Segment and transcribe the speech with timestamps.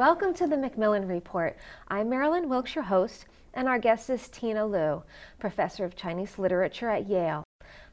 [0.00, 1.58] Welcome to the Macmillan Report.
[1.88, 5.02] I'm Marilyn Wilkes, your host, and our guest is Tina Lu,
[5.38, 7.44] professor of Chinese literature at Yale.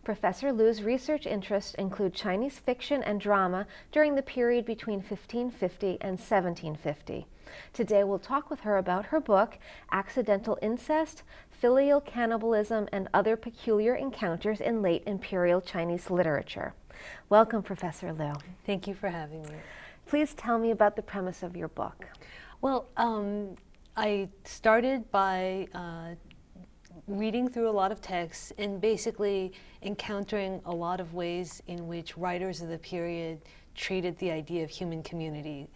[0.05, 6.11] Professor Lu's research interests include Chinese fiction and drama during the period between 1550 and
[6.11, 7.27] 1750.
[7.73, 9.59] Today we'll talk with her about her book,
[9.91, 16.73] Accidental Incest Filial Cannibalism and Other Peculiar Encounters in Late Imperial Chinese Literature.
[17.27, 18.31] Welcome, Professor Lu.
[18.65, 19.57] Thank you for having me.
[20.07, 22.05] Please tell me about the premise of your book.
[22.61, 23.55] Well, um,
[23.97, 26.15] I started by uh,
[27.07, 29.51] reading through a lot of texts and basically
[29.81, 33.41] encountering a lot of ways in which writers of the period
[33.75, 35.69] treated the idea of human community,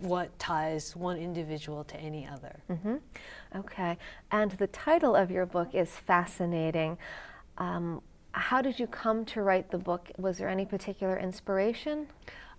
[0.00, 2.60] what ties one individual to any other.
[2.70, 2.96] Mm-hmm.
[3.56, 3.96] Okay,
[4.30, 6.98] and the title of your book is fascinating.
[7.56, 10.10] Um, how did you come to write the book?
[10.18, 12.06] Was there any particular inspiration?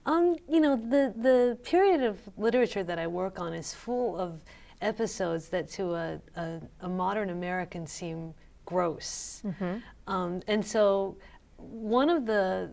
[0.05, 4.41] Um, you know, the, the period of literature that I work on is full of
[4.81, 8.33] episodes that to a, a, a modern American seem
[8.65, 9.41] gross.
[9.45, 9.77] Mm-hmm.
[10.11, 11.17] Um, and so
[11.57, 12.69] one of the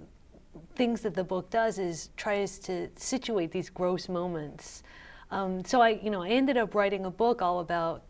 [0.74, 4.82] things that the book does is tries to situate these gross moments.
[5.30, 8.04] Um, so I, you know, I ended up writing a book all about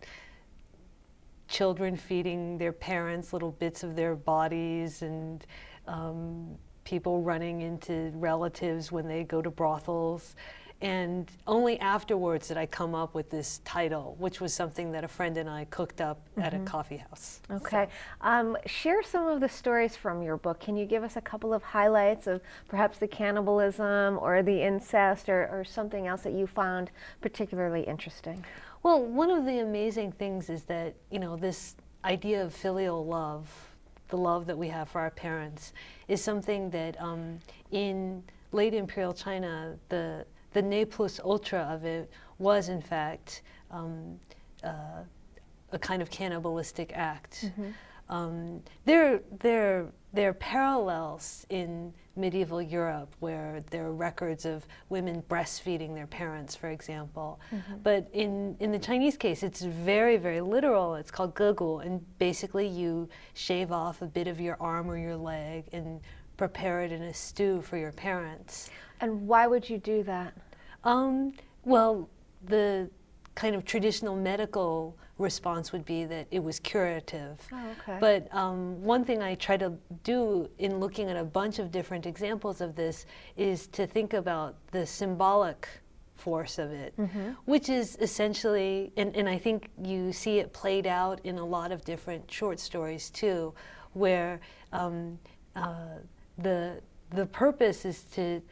[1.49, 5.47] children feeding their parents little bits of their bodies and
[5.87, 10.35] um, people running into relatives when they go to brothels.
[10.83, 15.09] And only afterwards did I come up with this title, which was something that a
[15.09, 16.43] friend and I cooked up mm-hmm.
[16.43, 16.67] at a mm-hmm.
[16.67, 17.41] coffee house.
[17.51, 17.89] Okay.
[18.23, 18.29] So.
[18.29, 20.61] Um, share some of the stories from your book.
[20.61, 25.31] Can you give us a couple of highlights of perhaps the cannibalism or the incest
[25.31, 26.91] or, or something else that you found
[27.23, 28.45] particularly interesting?
[28.83, 33.49] Well, one of the amazing things is that, you know, this idea of filial love,
[34.09, 35.73] the love that we have for our parents,
[36.09, 37.39] is something that um,
[37.71, 38.23] in
[38.53, 44.19] late imperial China, the, the ne plus ultra of it was, in fact, um,
[44.65, 45.03] uh,
[45.73, 47.47] a kind of cannibalistic act.
[47.47, 47.71] Mm-hmm.
[48.09, 55.23] Um, there, there, there are parallels in medieval Europe where there are records of women
[55.29, 57.39] breastfeeding their parents, for example.
[57.53, 57.75] Mm-hmm.
[57.83, 60.95] But in, in the Chinese case, it's very, very literal.
[60.95, 65.17] It's called gegu, and basically you shave off a bit of your arm or your
[65.17, 66.01] leg and
[66.39, 68.71] prepare it in a stew for your parents.
[69.01, 70.33] And why would you do that?
[70.85, 71.35] Um,
[71.65, 72.09] well,
[72.45, 72.89] the
[73.35, 77.41] kind of traditional medical response would be that it was curative.
[77.53, 77.99] Oh, okay.
[78.01, 79.73] But um, one thing I try to
[80.05, 83.07] do in looking at a bunch of different examples of this
[83.37, 85.69] is to think about the symbolic
[86.17, 87.31] force of it, mm-hmm.
[87.45, 91.73] which is essentially, and, and I think you see it played out in a lot
[91.73, 93.55] of different short stories too,
[93.93, 94.41] where
[94.73, 95.19] um,
[95.55, 95.99] uh,
[96.39, 98.43] the the purpose is to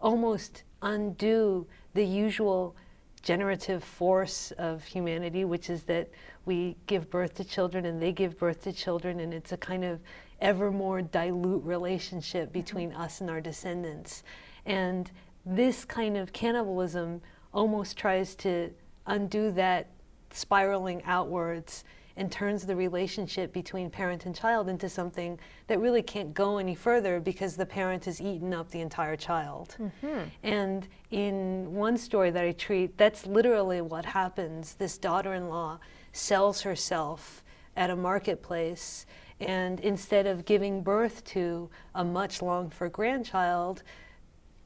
[0.00, 2.76] almost undo the usual
[3.24, 6.08] generative force of humanity, which is that
[6.44, 9.82] we give birth to children and they give birth to children, and it's a kind
[9.82, 10.00] of
[10.40, 12.60] ever more dilute relationship mm-hmm.
[12.60, 14.22] between us and our descendants.
[14.66, 15.10] And
[15.44, 18.70] this kind of cannibalism almost tries to
[19.06, 19.88] undo that
[20.30, 21.84] spiraling outwards
[22.16, 26.74] and turns the relationship between parent and child into something that really can't go any
[26.74, 29.76] further because the parent has eaten up the entire child.
[29.80, 30.20] Mm-hmm.
[30.42, 34.74] And in one story that I treat, that's literally what happens.
[34.74, 35.80] This daughter in law
[36.12, 37.42] sells herself
[37.76, 39.04] at a marketplace,
[39.40, 43.82] and instead of giving birth to a much longed for grandchild,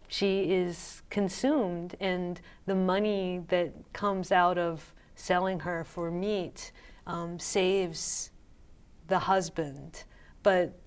[0.08, 6.70] she is consumed, and the money that comes out of selling her for meat
[7.08, 8.30] um, saves
[9.08, 10.04] the husband.
[10.42, 10.78] But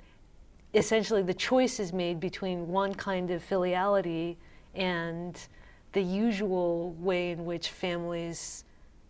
[0.73, 4.37] essentially, the choice is made between one kind of filiality
[4.75, 5.37] and
[5.91, 8.63] the usual way in which families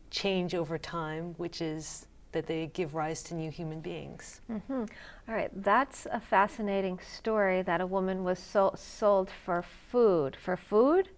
[0.09, 4.41] change over time, which is that they give rise to new human beings.
[4.49, 4.85] Mm-hmm.
[5.27, 10.37] All right, that's a fascinating story that a woman was so- sold for food.
[10.41, 11.09] For food?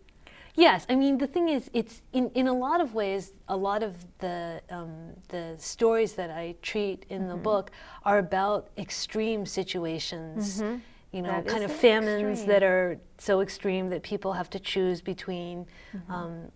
[0.55, 3.81] Yes, I mean the thing is, it's in, in a lot of ways, a lot
[3.81, 7.29] of the um, the stories that I treat in mm-hmm.
[7.29, 7.71] the book
[8.03, 10.61] are about extreme situations.
[10.61, 10.77] Mm-hmm.
[11.11, 12.49] You know, that kind of famines extreme.
[12.49, 15.65] that are so extreme that people have to choose between
[15.95, 16.11] mm-hmm.
[16.11, 16.51] um,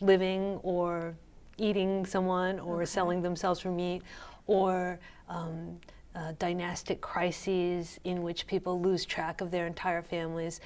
[0.00, 1.14] living or
[1.56, 2.84] eating someone or okay.
[2.84, 4.02] selling themselves for meat,
[4.46, 4.98] or
[5.28, 5.78] um,
[6.14, 10.60] uh, dynastic crises in which people lose track of their entire families.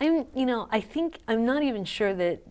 [0.00, 2.42] I'm, you know, I think I'm not even sure that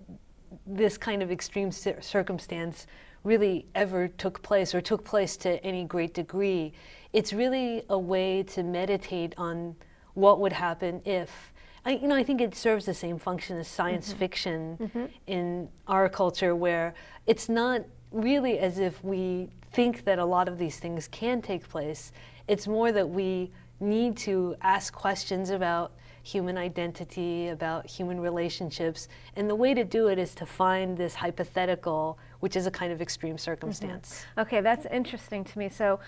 [0.66, 2.88] this kind of extreme circumstance
[3.24, 6.74] really ever took place or took place to any great degree.
[7.13, 9.75] It's really a way to meditate on
[10.13, 11.54] what would happen if,
[11.86, 14.19] I, you know, I think it serves the same function as science mm-hmm.
[14.19, 15.06] fiction mm-hmm.
[15.28, 16.94] in our culture, where
[17.25, 17.81] it's not
[18.12, 22.12] really as if we think that a lot of these things can take place.
[22.48, 25.94] It's more that we need to ask questions about
[26.24, 29.10] human identity, about human relationships.
[29.36, 32.94] And the way to do it is to find this hypothetical, which is a kind
[32.94, 34.25] of extreme circumstance.
[34.31, 34.40] Mm-hmm.
[34.40, 35.70] Okay, that's interesting to me.
[35.70, 36.00] So,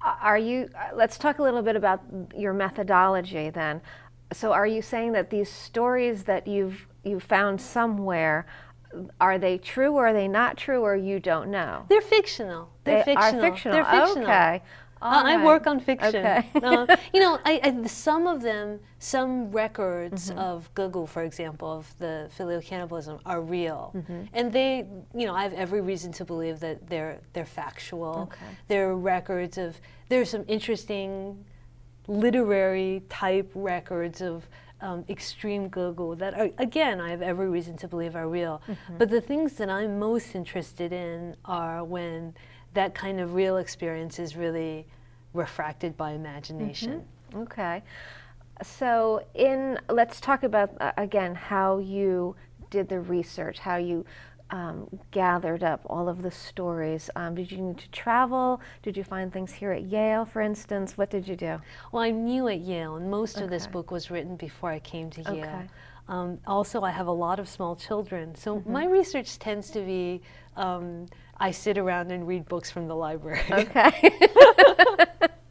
[0.00, 2.02] are you, uh, let's talk a little bit about
[2.36, 3.80] your methodology then.
[4.32, 8.46] So, are you saying that these stories that you've, you've found somewhere,
[9.20, 11.84] are they true or are they not true or you don't know?
[11.88, 12.70] They're fictional.
[12.84, 13.44] They're they fictional.
[13.44, 13.76] Are fictional.
[13.76, 14.22] They're fictional.
[14.24, 14.62] Okay.
[15.04, 15.38] Right.
[15.38, 16.16] I work on fiction.
[16.16, 16.46] Okay.
[16.62, 20.38] uh, you know, I, I, some of them, some records mm-hmm.
[20.38, 24.22] of gegu, for example, of the filial cannibalism, are real, mm-hmm.
[24.32, 28.30] and they, you know, I have every reason to believe that they're they're factual.
[28.32, 28.46] Okay.
[28.68, 29.78] They're records of.
[30.08, 31.44] There's some interesting
[32.06, 34.48] literary type records of
[34.80, 38.62] um, extreme gegu that are, again I have every reason to believe are real.
[38.68, 38.98] Mm-hmm.
[38.98, 42.34] But the things that I'm most interested in are when
[42.74, 44.86] that kind of real experience is really
[45.32, 47.04] refracted by imagination.
[47.30, 47.42] Mm-hmm.
[47.42, 47.82] Okay.
[48.62, 52.36] So, in let's talk about uh, again how you
[52.70, 54.04] did the research, how you
[54.50, 57.10] um, gathered up all of the stories.
[57.16, 58.60] Um, did you need to travel?
[58.82, 60.96] Did you find things here at Yale, for instance?
[60.96, 61.60] What did you do?
[61.90, 63.44] Well, I'm new at Yale, and most okay.
[63.44, 65.66] of this book was written before I came to Yale.
[66.08, 68.72] Um, also, I have a lot of small children, so mm-hmm.
[68.72, 70.20] my research tends to be
[70.56, 71.06] um,
[71.38, 73.40] I sit around and read books from the library.
[73.50, 74.12] Okay.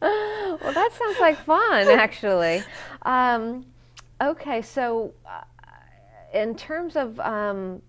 [0.00, 2.62] well, that sounds like fun, actually.
[3.02, 3.66] Um,
[4.20, 5.42] okay, so uh,
[6.32, 7.82] in terms of um,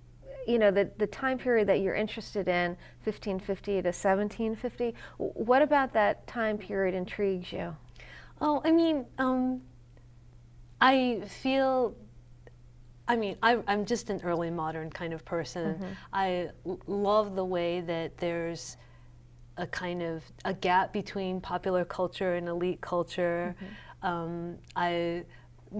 [0.47, 5.94] you know the, the time period that you're interested in 1550 to 1750 what about
[5.94, 7.75] that time period intrigues you
[8.41, 9.62] oh i mean um,
[10.79, 11.95] i feel
[13.07, 15.75] I mean, I, am just an early modern kind of person.
[15.75, 15.86] Mm-hmm.
[16.13, 18.78] I l- love the way that there's
[19.57, 23.56] a kind of a gap between popular culture and elite culture.
[23.57, 24.07] Mm-hmm.
[24.07, 25.24] Um, I,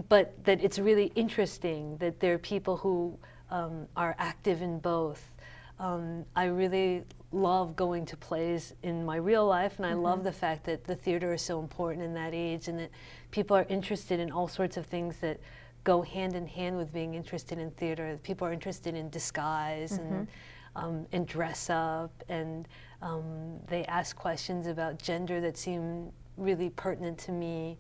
[0.10, 3.18] but that it's really interesting that there are people who
[3.50, 5.32] um, are active in both.
[5.80, 10.02] Um, I really love going to plays in my real life, and I mm-hmm.
[10.02, 12.92] love the fact that the theater is so important in that age, and that
[13.32, 15.40] people are interested in all sorts of things that
[15.86, 18.20] go hand in hand with being interested in theater.
[18.24, 20.14] People are interested in disguise mm-hmm.
[20.14, 20.28] and
[20.76, 22.68] um, and dress up, and
[23.02, 27.78] um, they ask questions about gender that seem really pertinent to me.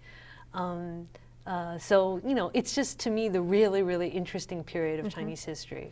[0.53, 1.09] Um,
[1.45, 5.19] uh, so you know, it's just to me the really really interesting period of mm-hmm.
[5.19, 5.91] Chinese history.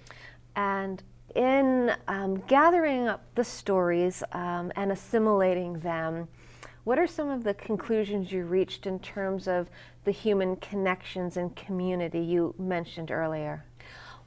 [0.55, 1.03] And
[1.35, 6.27] in um, gathering up the stories um, and assimilating them.
[6.83, 9.69] What are some of the conclusions you reached in terms of
[10.03, 13.63] the human connections and community you mentioned earlier?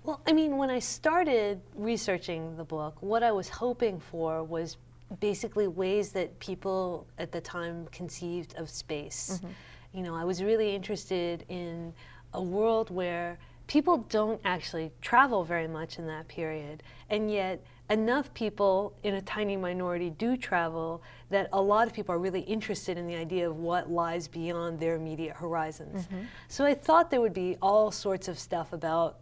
[0.05, 4.79] Well, I mean, when I started researching the book, what I was hoping for was
[5.20, 9.41] basically ways that people at the time conceived of space.
[9.43, 9.99] Mm-hmm.
[9.99, 11.93] You know, I was really interested in
[12.32, 18.32] a world where people don't actually travel very much in that period, and yet enough
[18.34, 22.98] people in a tiny minority do travel that a lot of people are really interested
[22.98, 26.06] in the idea of what lies beyond their immediate horizons.
[26.06, 26.22] Mm-hmm.
[26.48, 29.19] So I thought there would be all sorts of stuff about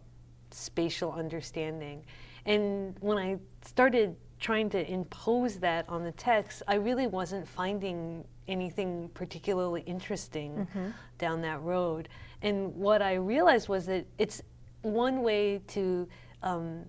[0.51, 2.03] spatial understanding.
[2.45, 8.23] And when I started trying to impose that on the text, I really wasn't finding
[8.47, 10.89] anything particularly interesting mm-hmm.
[11.17, 12.09] down that road.
[12.41, 14.41] And what I realized was that it's
[14.81, 16.07] one way to
[16.43, 16.85] um,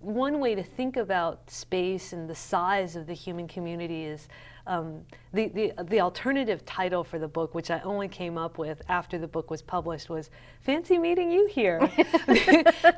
[0.00, 4.28] one way to think about space and the size of the human community is
[4.68, 5.00] um,
[5.32, 9.18] the, the, the alternative title for the book, which I only came up with after
[9.18, 11.80] the book was published, was Fancy Meeting You Here.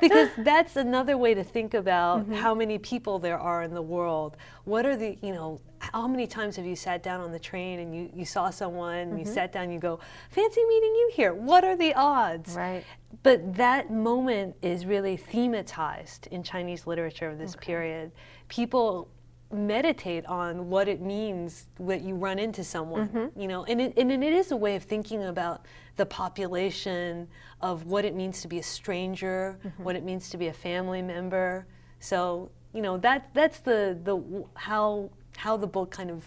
[0.01, 2.33] because that's another way to think about mm-hmm.
[2.33, 4.37] how many people there are in the world.
[4.65, 7.79] What are the, you know, how many times have you sat down on the train
[7.79, 9.19] and you, you saw someone, mm-hmm.
[9.19, 9.99] you sat down, you go,
[10.29, 11.33] Fancy meeting you here.
[11.33, 12.53] What are the odds?
[12.53, 12.83] Right.
[13.23, 17.65] But that moment is really thematized in Chinese literature of this okay.
[17.65, 18.11] period.
[18.47, 19.09] People
[19.53, 23.39] meditate on what it means that you run into someone mm-hmm.
[23.39, 23.63] you know?
[23.65, 25.65] And it, and it is a way of thinking about
[25.97, 27.27] the population
[27.61, 29.83] of what it means to be a stranger mm-hmm.
[29.83, 31.65] what it means to be a family member.
[31.99, 36.23] So you know that that's the the how how the book kind of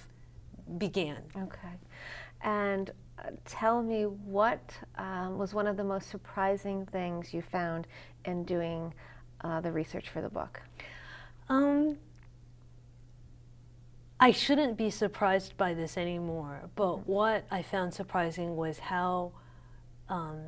[0.79, 1.23] began.
[1.37, 1.75] Okay.
[2.43, 4.61] And uh, tell me what
[4.99, 7.87] um, was one of the most surprising things you found
[8.25, 8.93] in doing
[9.43, 10.61] uh, the research for the book?
[11.49, 11.97] Um,
[14.21, 19.33] I shouldn't be surprised by this anymore, but what I found surprising was how
[20.09, 20.41] um,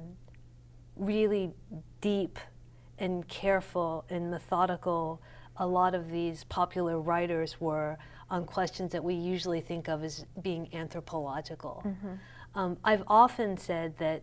[0.97, 1.53] really
[2.01, 2.39] deep
[2.99, 5.21] and careful and methodical
[5.57, 7.99] a lot of these popular writers were
[8.31, 11.83] on questions that we usually think of as being anthropological.
[11.85, 12.59] Mm-hmm.
[12.59, 14.23] Um, I've often said that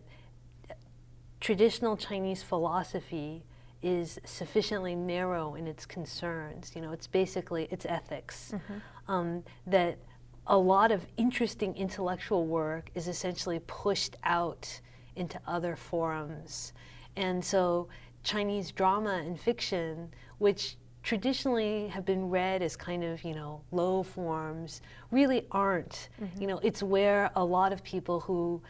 [1.40, 3.44] traditional Chinese philosophy
[3.82, 6.72] is sufficiently narrow in its concerns.
[6.74, 8.52] You know, it's basically it's ethics.
[8.54, 8.74] Mm-hmm.
[9.08, 9.98] Um, that
[10.46, 14.80] a lot of interesting intellectual work is essentially pushed out
[15.16, 16.72] into other forums,
[17.16, 17.88] and so
[18.22, 24.02] Chinese drama and fiction, which traditionally have been read as kind of you know low
[24.02, 24.80] forms,
[25.10, 26.08] really aren't.
[26.20, 26.40] Mm-hmm.
[26.40, 28.62] You know, it's where a lot of people who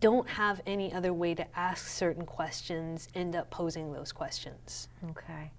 [0.00, 4.88] don't have any other way to ask certain questions end up posing those questions.
[5.10, 5.50] Okay.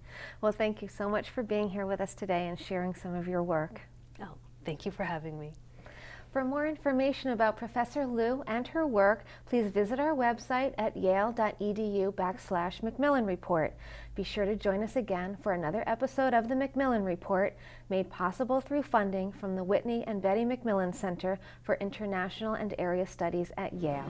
[0.42, 3.28] Well, thank you so much for being here with us today and sharing some of
[3.28, 3.82] your work.
[4.22, 4.36] Oh,
[4.66, 5.54] thank you for having me.
[6.32, 12.14] For more information about Professor Lu and her work, please visit our website at yale.edu
[12.14, 13.74] backslash Macmillan Report.
[14.22, 17.58] Be sure to join us again for another episode of the Macmillan Report,
[17.90, 23.08] made possible through funding from the Whitney and Betty Macmillan Center for International and Area
[23.08, 24.06] Studies at Yale.